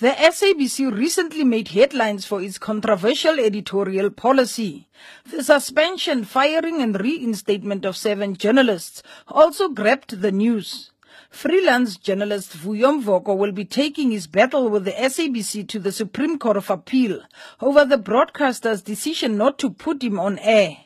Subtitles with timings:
[0.00, 4.86] The SABC recently made headlines for its controversial editorial policy.
[5.28, 10.92] The suspension, firing and reinstatement of seven journalists also grabbed the news.
[11.30, 16.38] Freelance journalist Vuyo Mvoko will be taking his battle with the SABC to the Supreme
[16.38, 17.22] Court of Appeal
[17.60, 20.76] over the broadcaster's decision not to put him on air.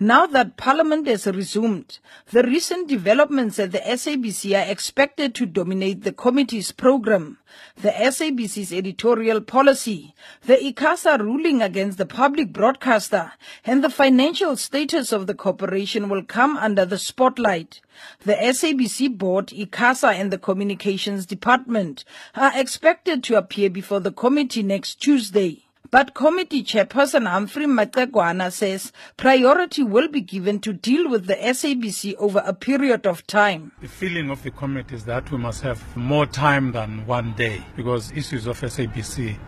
[0.00, 1.98] Now that Parliament has resumed,
[2.30, 7.38] the recent developments at the SABC are expected to dominate the committee's program.
[7.76, 13.32] The SABC's editorial policy, the ICASA ruling against the public broadcaster,
[13.64, 17.80] and the financial status of the corporation will come under the spotlight.
[18.24, 22.04] The SABC board, ICASA, and the communications department
[22.34, 25.64] are expected to appear before the committee next Tuesday.
[25.94, 32.16] But committee chairperson Humphrey Maxegwana says priority will be given to deal with the SABC
[32.16, 33.70] over a period of time.
[33.80, 37.64] The feeling of the committee is that we must have more time than one day
[37.76, 39.38] because issues of SABC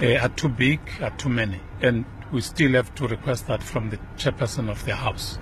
[0.00, 1.60] uh, are too big, are too many.
[1.82, 5.38] And we still have to request that from the chairperson of the House,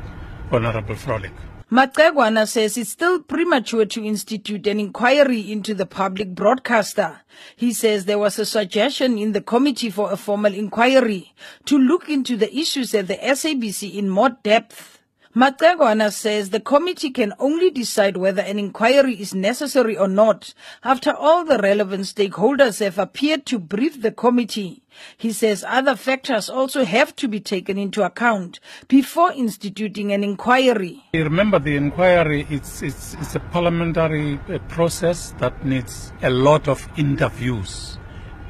[0.51, 1.35] Honorable Frolick.
[1.71, 7.21] Maxegwana says it's still premature to institute an inquiry into the public broadcaster.
[7.57, 11.35] He says there was a suggestion in the committee for a formal inquiry
[11.67, 14.98] to look into the issues at the SABC in more depth.
[15.37, 21.13] Maxegwana says the committee can only decide whether an inquiry is necessary or not after
[21.13, 24.83] all the relevant stakeholders have appeared to brief the committee.
[25.19, 31.05] He says other factors also have to be taken into account before instituting an inquiry.
[31.13, 36.89] Remember, the inquiry it's, it's, it's a parliamentary uh, process that needs a lot of
[36.97, 37.99] interviews.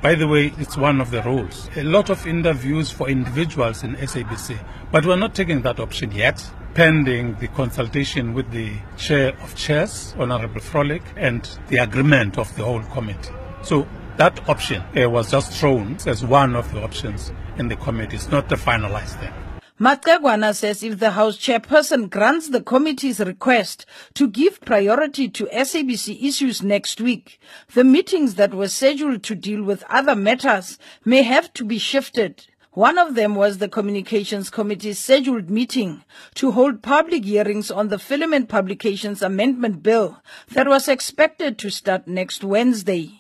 [0.00, 1.68] By the way, it's one of the rules.
[1.76, 6.40] A lot of interviews for individuals in SABC, but we're not taking that option yet
[6.78, 12.62] pending the consultation with the chair of chairs, Honorable Frolick, and the agreement of the
[12.62, 13.32] whole committee.
[13.62, 18.14] So that option uh, was just thrown as one of the options in the committee.
[18.14, 19.32] It's not the finalized thing.
[19.80, 26.22] Maxegwana says if the House chairperson grants the committee's request to give priority to SABC
[26.22, 27.41] issues next week,
[27.74, 32.47] the meetings that were scheduled to deal with other matters may have to be shifted.
[32.72, 37.98] One of them was the Communications Committee's scheduled meeting to hold public hearings on the
[37.98, 43.17] Film and Publications Amendment Bill that was expected to start next Wednesday.